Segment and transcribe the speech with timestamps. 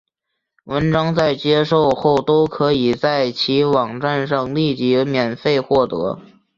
[0.63, 6.19] 文章在接受后都可以在其网站上立即免费获得。